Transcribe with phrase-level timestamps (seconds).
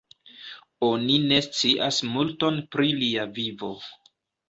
[0.87, 3.75] Oni ne scias multon pri lia vivo.